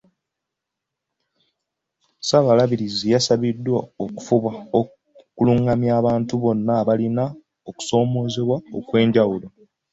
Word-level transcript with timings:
Ssaabalabirizi 2.19 3.05
yasabiddwa 3.13 3.79
okufuba 4.03 4.51
okuluŋŋamya 4.79 5.91
abantu 5.99 6.33
bonna 6.41 6.71
abalina 6.81 7.23
okusoomoozebwa 7.69 8.57
okw'enjawulo. 8.77 9.47